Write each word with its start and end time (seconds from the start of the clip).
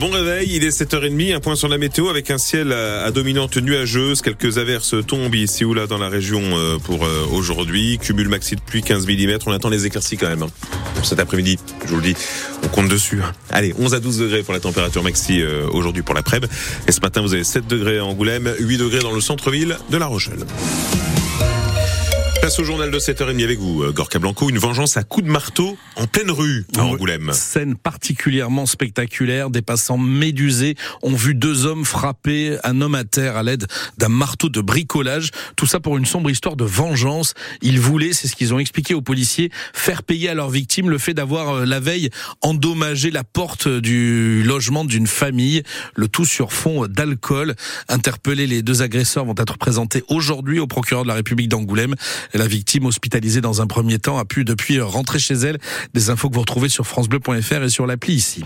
Bon 0.00 0.10
réveil, 0.10 0.54
il 0.54 0.62
est 0.62 0.68
7h30, 0.68 1.34
un 1.34 1.40
point 1.40 1.56
sur 1.56 1.66
la 1.66 1.76
météo 1.76 2.08
avec 2.08 2.30
un 2.30 2.38
ciel 2.38 2.70
à 2.72 3.10
dominante 3.10 3.56
nuageuse, 3.56 4.22
quelques 4.22 4.56
averses 4.56 4.94
tombent 5.04 5.34
ici 5.34 5.64
ou 5.64 5.74
là 5.74 5.88
dans 5.88 5.98
la 5.98 6.08
région 6.08 6.40
euh, 6.40 6.78
pour 6.78 7.04
euh, 7.04 7.26
aujourd'hui, 7.32 7.98
cumul 7.98 8.28
maxi 8.28 8.54
de 8.54 8.60
pluie 8.60 8.80
15 8.80 9.08
mm, 9.08 9.38
on 9.46 9.50
attend 9.50 9.70
les 9.70 9.86
éclaircies 9.86 10.16
quand 10.16 10.28
même. 10.28 10.44
Hein. 10.44 10.50
Cet 11.02 11.18
après-midi, 11.18 11.58
je 11.84 11.90
vous 11.90 11.96
le 11.96 12.02
dis, 12.02 12.14
on 12.62 12.68
compte 12.68 12.86
dessus. 12.86 13.20
Hein. 13.24 13.32
Allez, 13.50 13.74
11 13.76 13.94
à 13.94 13.98
12 13.98 14.18
degrés 14.18 14.44
pour 14.44 14.54
la 14.54 14.60
température 14.60 15.02
maxi 15.02 15.42
euh, 15.42 15.66
aujourd'hui 15.72 16.02
pour 16.02 16.14
l'après-midi. 16.14 16.52
Et 16.86 16.92
ce 16.92 17.00
matin, 17.00 17.20
vous 17.20 17.34
avez 17.34 17.42
7 17.42 17.66
degrés 17.66 17.98
à 17.98 18.04
Angoulême, 18.04 18.54
8 18.60 18.78
degrés 18.78 19.00
dans 19.00 19.12
le 19.12 19.20
centre-ville 19.20 19.78
de 19.90 19.96
La 19.96 20.06
Rochelle. 20.06 20.46
Place 22.48 22.60
au 22.60 22.64
journal 22.64 22.90
de 22.90 22.98
7h30 22.98 23.44
avec 23.44 23.58
vous, 23.58 23.82
euh, 23.82 23.92
Gorka 23.92 24.18
Blanco. 24.18 24.48
Une 24.48 24.56
vengeance 24.56 24.96
à 24.96 25.02
coups 25.02 25.26
de 25.26 25.30
marteau 25.30 25.76
en 25.96 26.06
pleine 26.06 26.30
rue 26.30 26.64
à 26.78 26.82
Angoulême. 26.82 27.30
Scène 27.34 27.76
particulièrement 27.76 28.64
spectaculaire. 28.64 29.50
Des 29.50 29.60
passants 29.60 29.98
médusés 29.98 30.74
ont 31.02 31.14
vu 31.14 31.34
deux 31.34 31.66
hommes 31.66 31.84
frapper 31.84 32.56
un 32.64 32.80
homme 32.80 32.94
à 32.94 33.04
terre 33.04 33.36
à 33.36 33.42
l'aide 33.42 33.66
d'un 33.98 34.08
marteau 34.08 34.48
de 34.48 34.62
bricolage. 34.62 35.30
Tout 35.56 35.66
ça 35.66 35.78
pour 35.78 35.98
une 35.98 36.06
sombre 36.06 36.30
histoire 36.30 36.56
de 36.56 36.64
vengeance. 36.64 37.34
Ils 37.60 37.80
voulaient, 37.80 38.14
c'est 38.14 38.28
ce 38.28 38.34
qu'ils 38.34 38.54
ont 38.54 38.58
expliqué 38.58 38.94
aux 38.94 39.02
policiers, 39.02 39.50
faire 39.74 40.02
payer 40.02 40.30
à 40.30 40.34
leurs 40.34 40.48
victimes 40.48 40.88
le 40.88 40.96
fait 40.96 41.12
d'avoir 41.12 41.50
euh, 41.50 41.64
la 41.66 41.80
veille 41.80 42.08
endommagé 42.40 43.10
la 43.10 43.24
porte 43.24 43.68
du 43.68 44.42
logement 44.42 44.86
d'une 44.86 45.06
famille. 45.06 45.64
Le 45.96 46.08
tout 46.08 46.24
sur 46.24 46.54
fond 46.54 46.86
d'alcool. 46.86 47.56
Interpellés, 47.90 48.46
les 48.46 48.62
deux 48.62 48.80
agresseurs 48.80 49.26
vont 49.26 49.34
être 49.36 49.58
présentés 49.58 50.02
aujourd'hui 50.08 50.60
au 50.60 50.66
procureur 50.66 51.02
de 51.02 51.08
la 51.08 51.14
République 51.14 51.50
d'Angoulême. 51.50 51.94
La 52.38 52.46
victime 52.46 52.86
hospitalisée 52.86 53.40
dans 53.40 53.62
un 53.62 53.66
premier 53.66 53.98
temps 53.98 54.16
a 54.16 54.24
pu 54.24 54.44
depuis 54.44 54.80
rentrer 54.80 55.18
chez 55.18 55.34
elle. 55.34 55.58
Des 55.92 56.08
infos 56.08 56.28
que 56.28 56.34
vous 56.34 56.42
retrouvez 56.42 56.68
sur 56.68 56.86
francebleu.fr 56.86 57.64
et 57.64 57.68
sur 57.68 57.84
l'appli 57.84 58.14
ici. 58.14 58.44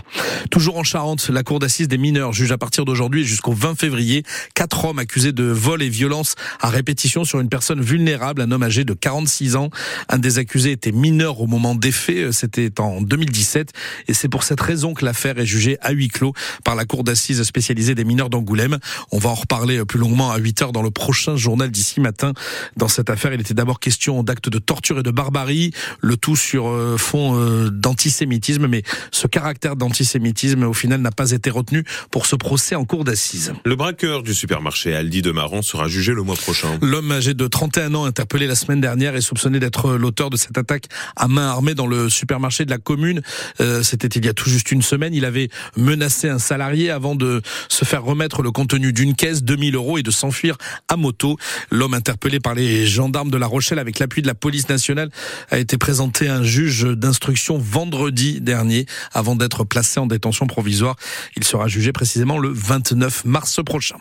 Toujours 0.49 0.77
en 0.77 0.83
Charente, 0.83 1.29
la 1.29 1.43
cour 1.43 1.59
d'assises 1.59 1.87
des 1.87 1.99
mineurs 1.99 2.33
juge 2.33 2.51
à 2.51 2.57
partir 2.57 2.85
d'aujourd'hui 2.85 3.23
jusqu'au 3.23 3.51
20 3.51 3.77
février 3.77 4.23
quatre 4.55 4.85
hommes 4.85 4.97
accusés 4.97 5.31
de 5.31 5.43
vol 5.43 5.83
et 5.83 5.89
violence 5.89 6.33
à 6.59 6.69
répétition 6.69 7.23
sur 7.23 7.39
une 7.39 7.49
personne 7.49 7.81
vulnérable, 7.81 8.41
un 8.41 8.51
homme 8.51 8.63
âgé 8.63 8.83
de 8.83 8.95
46 8.95 9.55
ans. 9.57 9.69
Un 10.09 10.17
des 10.17 10.39
accusés 10.39 10.71
était 10.71 10.91
mineur 10.91 11.39
au 11.39 11.45
moment 11.45 11.75
des 11.75 11.91
faits, 11.91 12.31
c'était 12.31 12.79
en 12.79 12.99
2017 12.99 13.73
et 14.07 14.15
c'est 14.15 14.27
pour 14.27 14.41
cette 14.41 14.61
raison 14.61 14.95
que 14.95 15.05
l'affaire 15.05 15.37
est 15.37 15.45
jugée 15.45 15.77
à 15.81 15.91
huis 15.91 16.07
clos 16.07 16.33
par 16.63 16.73
la 16.73 16.85
cour 16.85 17.03
d'assises 17.03 17.43
spécialisée 17.43 17.93
des 17.93 18.05
mineurs 18.05 18.31
d'Angoulême. 18.31 18.79
On 19.11 19.19
va 19.19 19.29
en 19.29 19.35
reparler 19.35 19.85
plus 19.85 19.99
longuement 19.99 20.31
à 20.31 20.39
8 20.39 20.63
heures 20.63 20.71
dans 20.71 20.81
le 20.81 20.89
prochain 20.89 21.35
journal 21.35 21.69
d'ici 21.69 22.01
matin. 22.01 22.33
Dans 22.75 22.87
cette 22.87 23.11
affaire, 23.11 23.35
il 23.35 23.41
était 23.41 23.53
d'abord 23.53 23.79
question 23.83 24.23
d'actes 24.23 24.47
de 24.47 24.59
torture 24.59 24.99
et 24.99 25.03
de 25.03 25.11
barbarie, 25.11 25.71
le 25.99 26.15
tout 26.15 26.37
sur 26.37 26.69
euh, 26.69 26.95
fond 26.97 27.37
euh, 27.37 27.69
d'antisémitisme, 27.69 28.65
mais 28.67 28.81
ce 29.11 29.27
caractère 29.27 29.75
d'antisémitisme 29.75 30.63
au 30.63 30.73
final 30.73 31.01
n'a 31.01 31.11
pas 31.11 31.31
été 31.31 31.49
retenu 31.49 31.83
pour 32.09 32.25
ce 32.25 32.37
procès 32.37 32.75
en 32.75 32.85
cour 32.85 33.03
d'assises. 33.03 33.51
Le 33.65 33.75
braqueur 33.75 34.23
du 34.23 34.33
supermarché 34.33 34.95
Aldi 34.95 35.21
de 35.21 35.31
Maran 35.31 35.61
sera 35.61 35.89
jugé 35.89 36.13
le 36.13 36.23
mois 36.23 36.37
prochain. 36.37 36.79
L'homme 36.81 37.11
âgé 37.11 37.33
de 37.33 37.45
31 37.45 37.93
ans 37.93 38.05
interpellé 38.05 38.47
la 38.47 38.55
semaine 38.55 38.79
dernière 38.79 39.17
est 39.17 39.21
soupçonné 39.21 39.59
d'être 39.59 39.95
l'auteur 39.95 40.29
de 40.29 40.37
cette 40.37 40.57
attaque 40.57 40.85
à 41.17 41.27
main 41.27 41.49
armée 41.49 41.75
dans 41.75 41.87
le 41.87 42.07
supermarché 42.09 42.63
de 42.63 42.69
la 42.69 42.77
commune. 42.77 43.21
Euh, 43.59 43.83
c'était 43.83 44.07
il 44.07 44.25
y 44.25 44.29
a 44.29 44.33
tout 44.33 44.49
juste 44.49 44.71
une 44.71 44.81
semaine. 44.81 45.13
Il 45.13 45.25
avait 45.25 45.49
menacé 45.75 46.29
un 46.29 46.39
salarié 46.39 46.89
avant 46.89 47.15
de 47.15 47.41
se 47.67 47.83
faire 47.83 48.03
remettre 48.03 48.43
le 48.43 48.51
contenu 48.51 48.93
d'une 48.93 49.13
caisse, 49.13 49.43
2000 49.43 49.75
euros, 49.75 49.97
et 49.97 50.03
de 50.03 50.11
s'enfuir 50.11 50.57
à 50.87 50.95
moto. 50.95 51.37
L'homme 51.69 51.93
interpellé 51.93 52.39
par 52.39 52.55
les 52.55 52.87
gendarmes 52.87 53.29
de 53.29 53.37
La 53.37 53.47
Rochelle 53.47 53.72
avec 53.79 53.99
l'appui 53.99 54.21
de 54.21 54.27
la 54.27 54.35
police 54.35 54.69
nationale, 54.69 55.09
a 55.49 55.57
été 55.57 55.77
présenté 55.77 56.27
un 56.27 56.43
juge 56.43 56.83
d'instruction 56.83 57.57
vendredi 57.57 58.41
dernier 58.41 58.85
avant 59.13 59.35
d'être 59.35 59.63
placé 59.63 59.99
en 59.99 60.07
détention 60.07 60.47
provisoire. 60.47 60.95
Il 61.35 61.43
sera 61.43 61.67
jugé 61.67 61.91
précisément 61.91 62.37
le 62.37 62.49
29 62.49 63.25
mars 63.25 63.59
prochain. 63.65 63.97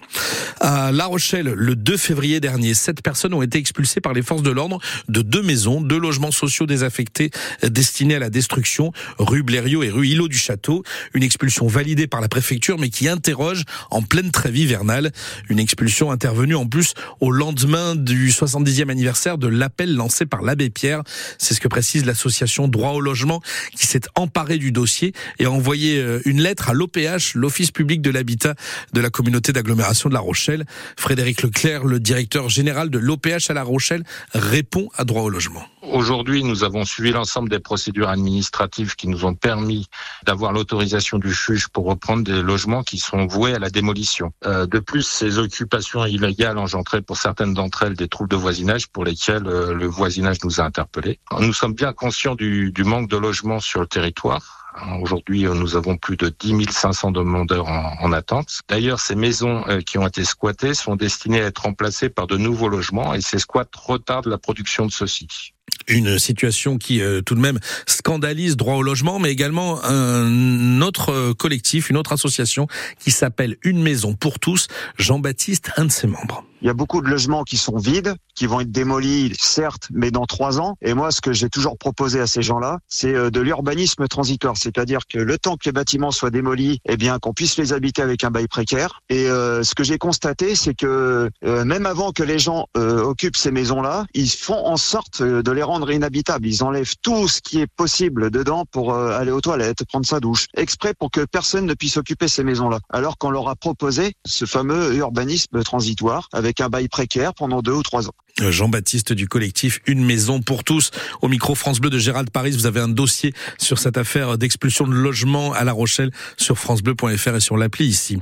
À 0.61 0.93
La 0.93 1.07
Rochelle, 1.07 1.53
le 1.57 1.77
2 1.77 1.97
février 1.97 2.41
dernier, 2.41 2.75
sept 2.75 3.03
personnes 3.03 3.35
ont 3.35 3.43
été 3.43 3.59
expulsées 3.59 4.01
par 4.01 4.13
les 4.13 4.23
forces 4.23 4.43
de 4.43 4.51
l'ordre 4.51 4.79
de 5.09 5.23
deux 5.23 5.43
maisons, 5.43 5.81
deux 5.81 5.99
logements 5.99 6.31
sociaux 6.31 6.67
désaffectés 6.67 7.31
destinés 7.63 8.17
à 8.17 8.19
la 8.19 8.31
destruction, 8.31 8.93
rue 9.19 9.43
Blériot 9.43 9.83
et 9.83 9.91
rue 9.91 10.09
Îlot 10.09 10.29
du 10.29 10.39
Château. 10.39 10.83
Une 11.15 11.23
expulsion 11.23 11.67
validée 11.67 12.07
par 12.07 12.21
la 12.21 12.29
préfecture 12.29 12.79
mais 12.79 12.91
qui 12.91 13.09
interroge 13.09 13.65
en 13.91 14.03
pleine 14.03 14.31
trêve 14.31 14.57
hivernale. 14.57 15.13
Une 15.49 15.59
expulsion 15.59 16.11
intervenue 16.11 16.55
en 16.55 16.67
plus 16.67 16.95
au 17.21 17.31
lendemain 17.31 17.95
du 17.95 18.31
70e 18.31 18.91
anniversaire 18.91 19.39
de 19.39 19.49
l'appel 19.63 19.95
lancé 19.95 20.27
par 20.27 20.43
l'abbé 20.43 20.71
Pierre. 20.71 21.03
C'est 21.39 21.55
ce 21.55 21.61
que 21.61 21.69
précise 21.69 22.05
l'association 22.05 22.67
Droit 22.67 22.91
au 22.91 23.01
logement 23.01 23.41
qui 23.77 23.87
s'est 23.87 24.01
emparée 24.17 24.59
du 24.59 24.73
dossier 24.73 25.13
et 25.39 25.45
a 25.45 25.51
envoyé 25.53 25.99
euh, 25.99 26.21
une 26.25 26.41
lettre 26.41 26.71
à 26.71 26.73
l'OPH, 26.73 27.35
l'Office 27.35 27.71
public 27.71 28.03
de 28.03 28.11
l'habitat 28.11 28.57
de 28.93 29.01
la 29.01 29.09
communauté 29.09 29.53
d'agglomération 29.53 30.09
de 30.09 30.15
La 30.15 30.21
Rochelle. 30.21 30.65
Frédéric 30.97 31.43
Leclerc, 31.43 31.85
le 31.85 32.01
directeur 32.01 32.49
général 32.49 32.91
de 32.91 32.99
l'OPH 32.99 33.51
à 33.51 33.55
La 33.55 33.63
Rochelle, 33.63 34.03
répond 34.35 34.89
à 34.97 35.05
Droit 35.05 35.23
au 35.23 35.29
logement. 35.29 35.63
Aujourd'hui, 35.83 36.45
nous 36.45 36.65
avons 36.65 36.85
suivi 36.85 37.11
l'ensemble 37.11 37.49
des 37.49 37.59
procédures 37.59 38.09
administratives 38.09 38.95
qui 38.95 39.09
nous 39.09 39.25
ont 39.25 39.35
permis 39.35 39.89
d'avoir 40.25 40.53
l'autorisation 40.53 41.19
du 41.19 41.33
juge 41.33 41.69
pour 41.69 41.87
reprendre 41.87 42.23
des 42.23 42.41
logements 42.41 42.83
qui 42.83 42.99
sont 42.99 43.27
voués 43.27 43.55
à 43.55 43.59
la 43.59 43.69
démolition. 43.69 44.33
Euh, 44.47 44.67
de 44.67 44.79
plus, 44.79 45.03
ces 45.03 45.39
occupations 45.39 46.05
illégales 46.07 46.59
engendraient 46.59 47.03
pour 47.03 47.17
certaines 47.17 47.53
d'entre 47.53 47.83
elles 47.83 47.95
des 47.95 48.09
troubles 48.09 48.31
de 48.31 48.37
voisinage 48.37 48.89
pour 48.89 49.05
lesquels 49.05 49.47
euh, 49.53 49.75
le 49.75 49.87
voisinage 49.87 50.39
nous 50.45 50.61
a 50.61 50.65
interpellés. 50.65 51.21
Nous 51.39 51.53
sommes 51.53 51.75
bien 51.75 51.93
conscients 51.93 52.35
du, 52.35 52.73
manque 52.79 53.09
de 53.09 53.17
logements 53.17 53.61
sur 53.61 53.81
le 53.81 53.87
territoire. 53.87 54.59
Aujourd'hui, 55.01 55.47
euh, 55.47 55.55
nous 55.55 55.77
avons 55.77 55.97
plus 55.97 56.17
de 56.17 56.29
10 56.31 56.67
500 56.71 57.11
demandeurs 57.11 57.69
en, 57.69 57.95
en 58.01 58.13
attente. 58.13 58.61
D'ailleurs, 58.69 59.01
ces 59.01 59.15
maisons 59.15 59.65
qui 59.87 59.99
ont 59.99 60.07
été 60.07 60.25
squattées 60.25 60.75
sont 60.75 60.97
destinées 60.97 61.43
à 61.43 61.47
être 61.47 61.63
remplacées 61.63 62.09
par 62.09 62.27
de 62.27 62.37
nouveaux 62.37 62.69
logements 62.69 63.15
et 63.15 63.21
ces 63.21 63.39
squats 63.39 63.67
retardent 63.77 64.29
la 64.29 64.39
production 64.39 64.87
de 64.87 64.93
ceux-ci. 64.93 65.53
Une 65.89 66.19
situation 66.19 66.79
qui 66.79 67.01
euh, 67.01 67.21
tout 67.21 67.35
de 67.35 67.41
même 67.41 67.59
scandalise 67.87 68.57
droit 68.57 68.75
au 68.75 68.83
logement, 68.83 69.19
mais 69.19 69.31
également 69.31 69.85
un 69.85 70.81
autre 70.81 71.11
euh, 71.11 71.35
collectif, 71.35 71.91
une 71.91 71.97
autre 71.97 72.13
association 72.13 72.67
qui 72.99 73.11
s'appelle 73.11 73.57
Une 73.63 73.83
maison 73.83 74.15
pour 74.15 74.39
tous. 74.39 74.69
Jean-Baptiste, 74.99 75.71
un 75.77 75.87
de 75.87 75.93
ses 75.93 76.07
membres. 76.07 76.45
Il 76.63 76.67
y 76.67 76.71
a 76.71 76.75
beaucoup 76.75 77.01
de 77.01 77.09
logements 77.09 77.43
qui 77.43 77.57
sont 77.57 77.77
vides, 77.77 78.15
qui 78.37 78.47
vont 78.47 78.61
être 78.61 78.71
démolis, 78.71 79.33
certes, 79.37 79.89
mais 79.93 80.13
dans 80.13 80.27
trois 80.27 80.61
ans. 80.61 80.77
Et 80.81 80.95
moi, 80.95 81.11
ce 81.11 81.21
que 81.21 81.33
j'ai 81.33 81.49
toujours 81.49 81.77
proposé 81.77 82.21
à 82.21 82.29
ces 82.29 82.41
gens-là, 82.41 82.79
c'est 82.87 83.13
euh, 83.13 83.31
de 83.31 83.41
l'urbanisme 83.41 84.07
transitoire, 84.07 84.57
c'est-à-dire 84.57 85.01
que 85.09 85.19
le 85.19 85.39
temps 85.39 85.57
que 85.57 85.65
les 85.67 85.73
bâtiments 85.73 86.13
soient 86.13 86.31
démolis, 86.31 86.79
eh 86.89 86.97
bien, 86.97 87.19
qu'on 87.19 87.33
puisse 87.33 87.57
les 87.57 87.73
habiter 87.73 88.01
avec 88.01 88.23
un 88.23 88.31
bail 88.31 88.47
précaire. 88.47 89.01
Et 89.09 89.27
euh, 89.27 89.65
ce 89.65 89.75
que 89.75 89.83
j'ai 89.83 89.99
constaté, 89.99 90.55
c'est 90.55 90.75
que 90.75 91.31
euh, 91.45 91.65
même 91.65 91.85
avant 91.85 92.13
que 92.13 92.23
les 92.23 92.39
gens 92.39 92.67
occupent 92.75 93.37
ces 93.37 93.51
maisons-là, 93.51 94.07
ils 94.15 94.31
font 94.31 94.67
en 94.67 94.77
sorte 94.77 95.21
de 95.23 95.51
les 95.51 95.63
rendre 95.63 95.72
inhabitables. 95.91 96.47
Ils 96.47 96.63
enlèvent 96.63 96.95
tout 97.03 97.29
ce 97.29 97.41
qui 97.41 97.61
est 97.61 97.67
possible 97.67 98.31
dedans 98.31 98.65
pour 98.71 98.95
aller 98.95 99.31
aux 99.31 99.41
toilettes, 99.41 99.85
prendre 99.85 100.07
sa 100.07 100.21
douche, 100.21 100.47
exprès 100.57 100.95
pour 100.95 101.11
que 101.11 101.25
personne 101.25 101.67
ne 101.67 101.75
puisse 101.75 101.97
occuper 101.97 102.29
ces 102.29 102.45
maisons-là. 102.45 102.81
Alors 102.91 103.19
qu'on 103.19 103.31
leur 103.31 103.49
a 103.49 103.57
proposé 103.57 104.15
ce 104.25 104.45
fameux 104.45 104.95
urbanisme 104.97 105.63
transitoire 105.63 106.29
avec 106.33 106.61
un 106.61 106.69
bail 106.69 106.89
précaire 106.89 107.35
pendant 107.35 107.63
deux 107.63 107.73
ou 107.73 107.83
trois 107.83 108.09
ans. 108.09 108.15
Jean-Baptiste 108.41 109.13
du 109.13 109.29
collectif 109.29 109.81
Une 109.87 110.05
maison 110.05 110.41
pour 110.41 110.65
tous. 110.65 110.91
Au 111.21 111.29
micro 111.29 111.55
France 111.55 111.81
Bleu 111.81 111.91
de 111.91 111.99
Gérald 111.99 112.31
Paris, 112.31 112.53
vous 112.53 112.67
avez 112.67 112.81
un 112.81 112.89
dossier 112.89 113.35
sur 113.59 113.79
cette 113.79 113.99
affaire 113.99 114.39
d'expulsion 114.39 114.87
de 114.87 114.93
logement 114.93 115.53
à 115.53 115.65
La 115.65 115.73
Rochelle 115.73 116.11
sur 116.39 116.59
francebleu.fr 116.59 117.37
et 117.37 117.41
sur 117.41 117.57
l'appli 117.57 117.87
ici. 117.87 118.19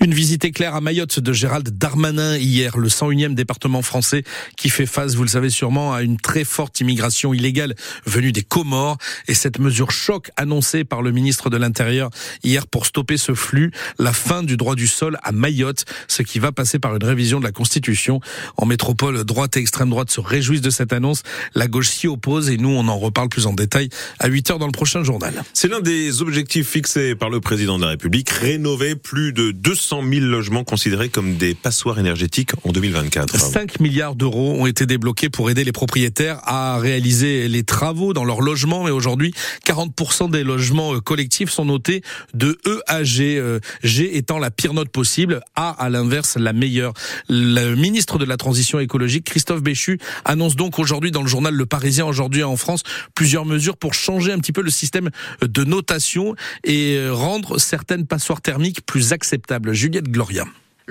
Une 0.00 0.12
visite 0.12 0.44
éclair 0.44 0.74
à 0.74 0.80
Mayotte 0.80 1.20
de 1.20 1.32
Gérald 1.32 1.68
Darmanin 1.78 2.36
hier, 2.36 2.76
le 2.76 2.88
101e 2.88 3.34
département 3.34 3.82
français 3.82 4.24
qui 4.56 4.68
fait 4.68 4.86
face, 4.86 5.14
vous 5.14 5.22
le 5.22 5.28
savez 5.28 5.50
sûrement, 5.50 5.94
à 5.94 6.02
une 6.02 6.18
très 6.18 6.44
forte 6.44 6.80
immigration 6.80 6.91
illégale 7.32 7.74
venue 8.06 8.32
des 8.32 8.42
Comores 8.42 8.98
et 9.28 9.34
cette 9.34 9.58
mesure 9.58 9.90
choc 9.90 10.30
annoncée 10.36 10.84
par 10.84 11.02
le 11.02 11.12
ministre 11.12 11.50
de 11.50 11.56
l'Intérieur 11.56 12.10
hier 12.42 12.66
pour 12.66 12.86
stopper 12.86 13.16
ce 13.16 13.34
flux, 13.34 13.72
la 13.98 14.12
fin 14.12 14.42
du 14.42 14.56
droit 14.56 14.74
du 14.74 14.86
sol 14.86 15.18
à 15.22 15.32
Mayotte, 15.32 15.84
ce 16.08 16.22
qui 16.22 16.38
va 16.38 16.52
passer 16.52 16.78
par 16.78 16.94
une 16.96 17.04
révision 17.04 17.38
de 17.38 17.44
la 17.44 17.52
Constitution 17.52 18.20
en 18.56 18.66
métropole 18.66 19.24
droite 19.24 19.56
et 19.56 19.60
extrême 19.60 19.90
droite 19.90 20.10
se 20.10 20.20
réjouissent 20.20 20.60
de 20.60 20.70
cette 20.70 20.92
annonce. 20.92 21.22
La 21.54 21.66
gauche 21.66 21.90
s'y 21.90 22.08
oppose 22.08 22.50
et 22.50 22.56
nous, 22.56 22.70
on 22.70 22.88
en 22.88 22.98
reparle 22.98 23.28
plus 23.28 23.46
en 23.46 23.52
détail 23.52 23.88
à 24.18 24.28
8 24.28 24.50
heures 24.50 24.58
dans 24.58 24.66
le 24.66 24.72
prochain 24.72 25.02
journal. 25.02 25.42
C'est 25.52 25.68
l'un 25.68 25.80
des 25.80 26.22
objectifs 26.22 26.68
fixés 26.68 27.14
par 27.14 27.30
le 27.30 27.40
président 27.40 27.78
de 27.78 27.84
la 27.84 27.90
République, 27.90 28.30
rénover 28.30 28.94
plus 28.94 29.32
de 29.32 29.50
200 29.50 30.02
000 30.10 30.26
logements 30.26 30.64
considérés 30.64 31.08
comme 31.08 31.36
des 31.36 31.54
passoires 31.54 31.98
énergétiques 31.98 32.50
en 32.64 32.72
2024. 32.72 33.38
5 33.38 33.80
milliards 33.80 34.14
d'euros 34.14 34.56
ont 34.58 34.66
été 34.66 34.86
débloqués 34.86 35.28
pour 35.28 35.50
aider 35.50 35.64
les 35.64 35.72
propriétaires 35.72 36.40
à 36.44 36.78
réaliser 36.82 37.48
les 37.48 37.62
travaux 37.62 38.12
dans 38.12 38.24
leur 38.24 38.40
logement. 38.40 38.88
Et 38.88 38.90
aujourd'hui, 38.90 39.32
40% 39.66 40.30
des 40.30 40.44
logements 40.44 40.98
collectifs 41.00 41.50
sont 41.50 41.64
notés 41.64 42.02
de 42.34 42.58
E 42.66 42.82
à 42.86 43.04
G. 43.04 43.42
G 43.82 44.16
étant 44.16 44.38
la 44.38 44.50
pire 44.50 44.74
note 44.74 44.90
possible, 44.90 45.40
A 45.56 45.70
à 45.70 45.88
l'inverse 45.88 46.36
la 46.36 46.52
meilleure. 46.52 46.92
Le 47.28 47.74
ministre 47.74 48.18
de 48.18 48.24
la 48.24 48.36
Transition 48.36 48.78
écologique, 48.80 49.24
Christophe 49.24 49.62
Béchu, 49.62 49.98
annonce 50.24 50.56
donc 50.56 50.78
aujourd'hui 50.78 51.10
dans 51.10 51.22
le 51.22 51.28
journal 51.28 51.54
Le 51.54 51.66
Parisien, 51.66 52.04
aujourd'hui 52.04 52.42
en 52.42 52.56
France, 52.56 52.82
plusieurs 53.14 53.46
mesures 53.46 53.76
pour 53.76 53.94
changer 53.94 54.32
un 54.32 54.38
petit 54.38 54.52
peu 54.52 54.62
le 54.62 54.70
système 54.70 55.10
de 55.40 55.64
notation 55.64 56.34
et 56.64 57.08
rendre 57.08 57.58
certaines 57.58 58.06
passoires 58.06 58.40
thermiques 58.40 58.84
plus 58.84 59.12
acceptables. 59.12 59.72
Juliette 59.72 60.08
Gloria. 60.08 60.44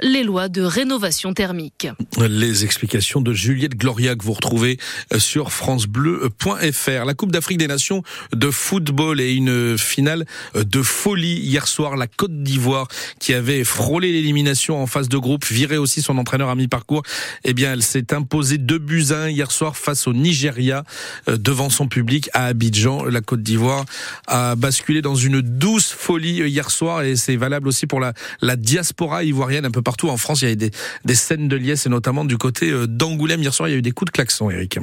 les 0.00 0.22
lois 0.22 0.48
de 0.48 0.62
rénovation 0.62 1.34
thermique. 1.34 1.88
Les 2.18 2.64
explications 2.64 3.20
de 3.20 3.32
Juliette 3.32 3.76
Gloria 3.76 4.14
que 4.14 4.24
vous 4.24 4.32
retrouvez 4.32 4.78
euh, 5.12 5.18
sur 5.18 5.52
francebleu.fr. 5.52 7.04
La 7.04 7.14
Coupe 7.14 7.32
d'Afrique 7.32 7.58
des 7.58 7.66
Nations 7.66 8.02
de 8.32 8.50
football 8.50 9.20
et 9.20 9.32
une 9.32 9.76
finale 9.76 10.24
euh, 10.56 10.64
de 10.64 10.82
folie 10.82 11.38
hier 11.38 11.66
soir. 11.66 11.96
La 11.96 12.06
Côte 12.06 12.42
d'Ivoire 12.42 12.88
qui 13.18 13.34
avait 13.34 13.62
frôlé 13.64 14.12
l'élimination 14.12 14.80
en 14.82 14.86
phase 14.86 15.08
de 15.08 15.18
groupe, 15.18 15.44
viré 15.44 15.76
aussi 15.76 16.00
son 16.00 16.16
entraîneur 16.16 16.48
à 16.48 16.54
mi-parcours. 16.54 17.02
Eh 17.44 17.52
bien, 17.52 17.72
elle 17.72 17.82
s'est 17.82 18.14
imposée 18.14 18.58
2 18.58 18.78
buts 18.78 19.06
1 19.10 19.28
hier 19.28 19.50
soir 19.50 19.76
face 19.76 20.06
au 20.06 20.14
Nigeria 20.14 20.84
euh, 21.28 21.36
devant 21.36 21.68
son 21.68 21.88
public 21.88 22.30
à 22.32 22.46
Abidjan. 22.46 23.04
La 23.04 23.20
Côte 23.20 23.42
d'Ivoire 23.42 23.84
a 24.26 24.54
basculé 24.54 25.02
dans 25.02 25.14
une 25.14 25.42
douce 25.42 25.90
folie 25.92 26.48
hier 26.48 26.70
soir 26.70 27.02
et 27.02 27.16
c'est 27.16 27.36
valable 27.36 27.68
aussi 27.68 27.86
pour 27.86 28.00
la 28.00 28.56
diaspora 28.56 29.24
ivoirienne 29.24 29.57
un 29.64 29.70
peu 29.70 29.82
partout 29.82 30.08
en 30.08 30.16
France. 30.16 30.42
Il 30.42 30.48
y 30.48 30.52
a 30.52 30.54
des, 30.54 30.70
des 31.04 31.14
scènes 31.14 31.48
de 31.48 31.56
liesse 31.56 31.86
et 31.86 31.88
notamment 31.88 32.24
du 32.24 32.38
côté 32.38 32.70
euh, 32.70 32.86
d'Angoulême. 32.86 33.42
Hier 33.42 33.54
soir, 33.54 33.68
il 33.68 33.72
y 33.72 33.74
a 33.74 33.78
eu 33.78 33.82
des 33.82 33.92
coups 33.92 34.10
de 34.10 34.12
klaxon, 34.12 34.50
Eric. 34.50 34.78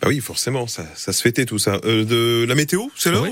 Bah 0.00 0.08
oui, 0.08 0.20
forcément, 0.20 0.66
ça, 0.66 0.84
ça 0.94 1.12
se 1.12 1.22
fêtait 1.22 1.46
tout 1.46 1.58
ça. 1.58 1.80
Euh, 1.84 2.04
de 2.04 2.44
la 2.46 2.54
météo, 2.54 2.82
c'est 2.96 3.10
là 3.10 3.20
ou 3.20 3.24
pas? 3.24 3.30